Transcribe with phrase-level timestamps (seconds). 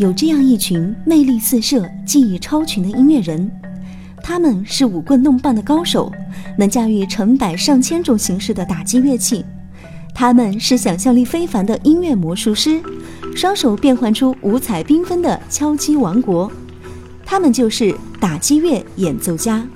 [0.00, 3.50] 有这样一群魅力四射、技艺超群的音乐人，
[4.22, 6.10] 他们是舞棍弄棒的高手，
[6.56, 9.44] 能驾驭成百上千种形式的打击乐器；
[10.14, 12.80] 他们是想象力非凡的音乐魔术师，
[13.36, 16.50] 双手变换出五彩缤纷的敲击王国。
[17.26, 19.68] 他们就是打击乐演奏家。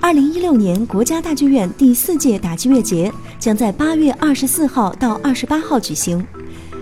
[0.00, 6.26] 二零一六年国家大剧院第四届打击乐节将在八月二十四号到二十八号举行，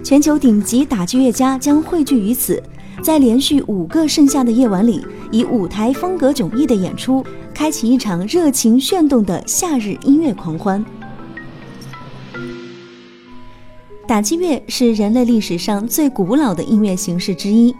[0.04, 2.62] 全球顶级打击乐家将汇聚于此，
[3.02, 10.84] 在连续五个盛夏的夜晚里，以舞台风格迥异的演出，开启一场热情炫动的夏日音乐狂欢。
[14.06, 17.74] 打击乐是人类历史上最古老的音乐形式之一，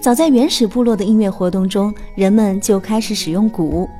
[0.00, 3.90] 早在原始部落的音乐活动中，人们就开始使用鼓。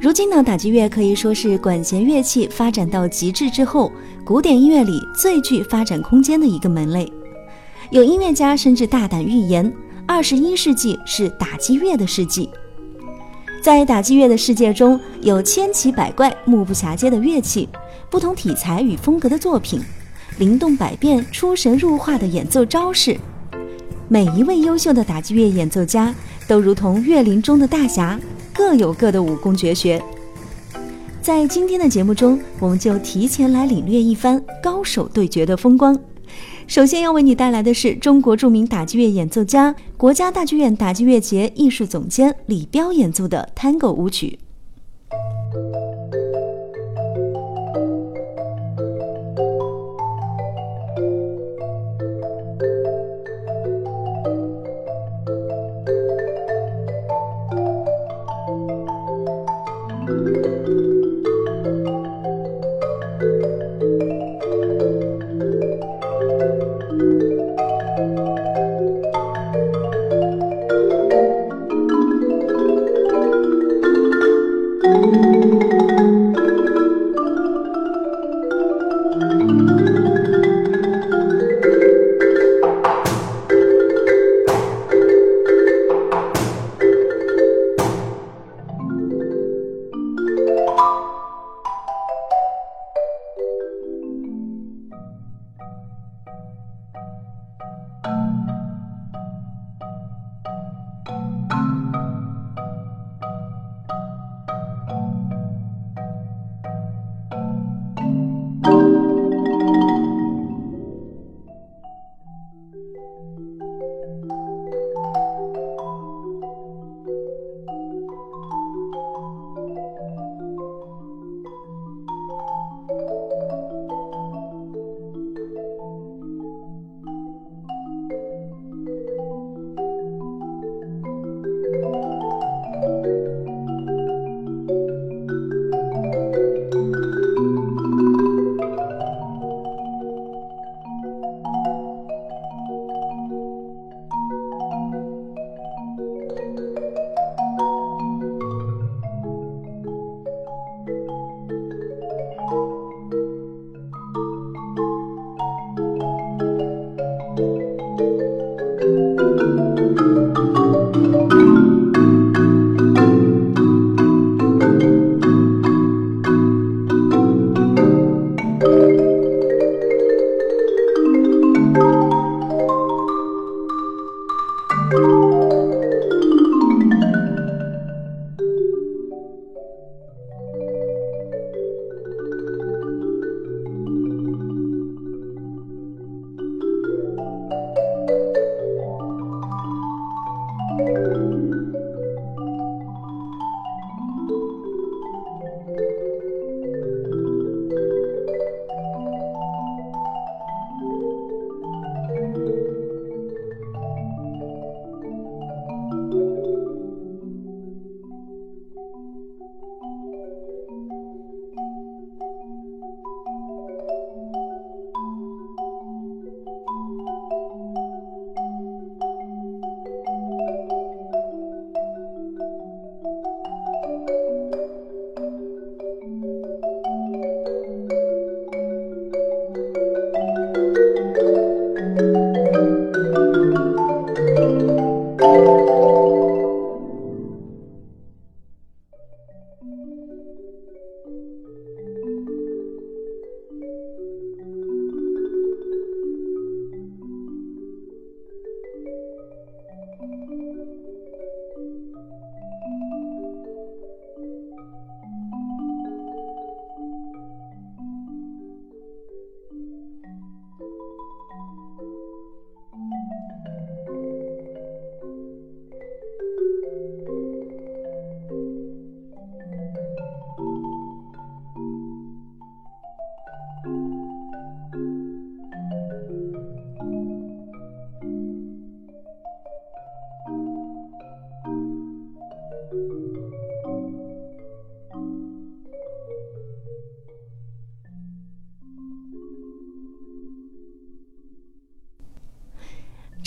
[0.00, 3.92] 如今呢，打击乐可以说是管弦乐器发展到极致之后，
[4.24, 7.12] 古典音乐里最具发展空间的一个门类。
[7.90, 9.70] 有音乐家甚至大胆预言，
[10.06, 12.48] 二十一世纪是打击乐的世纪。
[13.62, 17.68] 在打击乐的世界中，有千奇百怪、目不暇接的乐器，
[18.08, 19.82] 不同题材与风格的作品，
[20.38, 23.18] 灵动百变、出神入化的演奏招式。
[24.08, 26.14] 每一位优秀的打击乐演奏家，
[26.48, 28.18] 都如同乐林中的大侠。
[28.54, 30.02] 各有各的武功绝学，
[31.22, 35.98] 在今天的节目中，我们就提前来领略一番高手对决的风光。
[36.66, 44.38] 首先要为你带来的是中国著名打击乐演奏家、国家大剧院打击乐节艺术总监李彪演奏的 Tango 舞曲。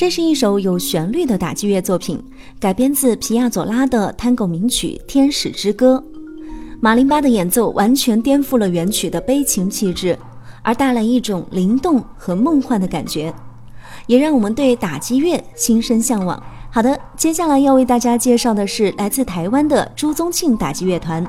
[0.04, 2.22] 这是一首有旋律的打击乐作品，
[2.60, 6.04] 改编自皮亚佐拉的探戈名曲《天使之歌》。
[6.82, 10.20] 马林巴的演奏完全颠覆了原曲的悲情气质，
[10.62, 13.34] 而带来一种灵动和梦幻的感觉，
[14.06, 16.44] 也让我们对打击乐心生向往。
[16.70, 21.26] 好的，接下来要为大家介绍的是来自台湾的朱宗庆打击乐团，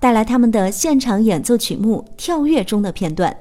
[0.00, 3.36] 带来他们的现场演奏曲目《跳跃》中的片段。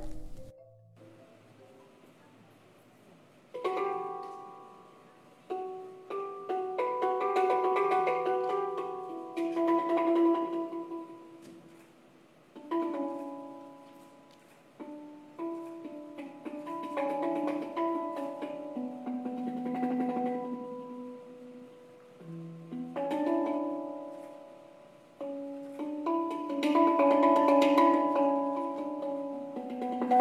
[30.10, 30.16] 战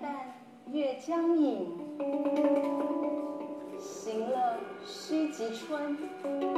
[0.00, 0.10] 淡
[0.72, 1.66] 月将影，
[3.78, 6.53] 行乐须及春。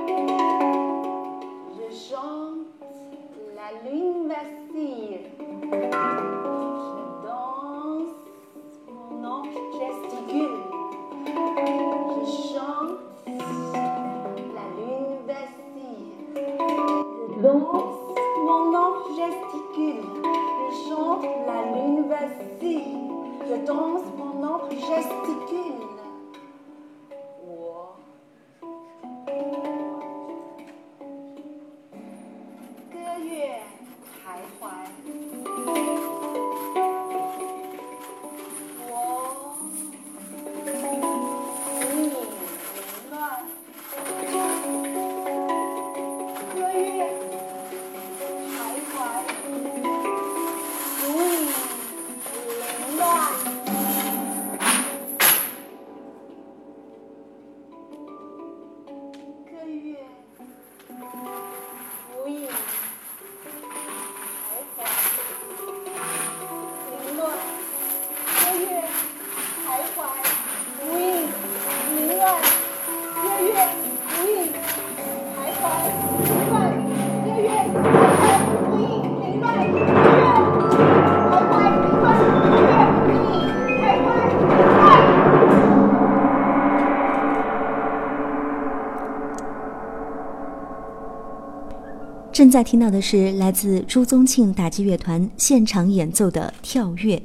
[92.36, 97.16] 正在听到的是来自朱宗庆打击乐团现场演奏的《跳跃》。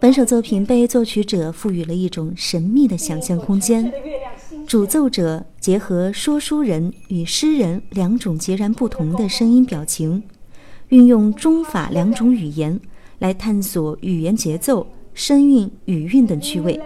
[0.00, 3.92] 本首作品被作曲者赋予了一种神秘的想象空间。
[4.66, 10.22] 主奏者结合说书人与诗人两种截然不同的声音表情，
[10.88, 12.80] 运用中法两种语言
[13.18, 16.80] 来探索语言节奏、声韵、语韵等趣味，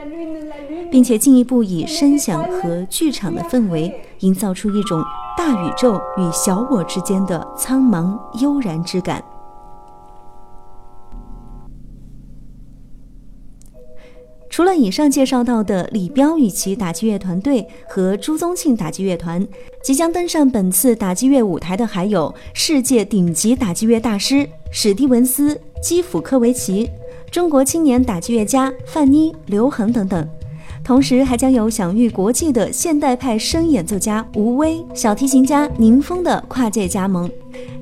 [0.91, 5.01] 并且进一步以声响和剧场的氛围，营造出一种
[5.37, 9.23] 大宇宙与小我之间的苍茫悠然之感。
[14.49, 19.47] 除了以上介绍到的李彪与其打击乐团队和朱宗庆打击乐团，
[19.83, 26.91] 即将登上本次打击乐舞台的还有世界顶级打击乐大师史蒂文斯·基辅科维奇、
[27.31, 30.29] 中国青年打击乐家范妮、刘恒等等。
[30.85, 37.31] 同时还将有享誉国际的现代派声演奏家吴威、小提琴家宁峰的跨界加盟。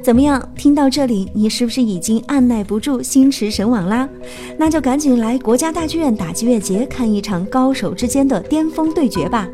[0.03, 0.43] 怎么样？
[0.55, 4.09] 听到这里，你是不是已经按耐不住心驰神往啦？
[4.59, 9.49] 那就赶紧来国家大剧院打击乐节看一场高手之间的巅峰对决吧！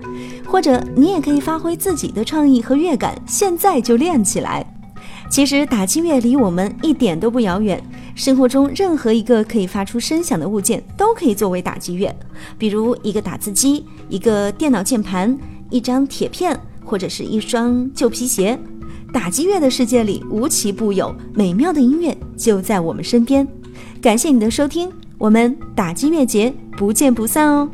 [0.44, 4.64] 或者你也可以发挥自己的创意和乐感，现在就练起来。
[5.28, 7.82] 其实打击乐离我们一点都不遥远，
[8.16, 12.12] 生活中任何一个可以发出声响的物件都可以作为打击乐，
[12.56, 18.58] 比如一个打字机、一个电脑键盘、一张铁片，或者是一双旧皮鞋。
[19.12, 23.46] 打击乐的世界里无奇不有，美妙的音乐就在我们身边。
[24.00, 27.68] 感谢你的收听，我们打击乐节不见不散哦。